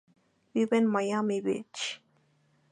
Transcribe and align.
Vive 0.55 0.77
en 0.79 0.87
Miami 0.87 1.41
Beach. 1.41 2.01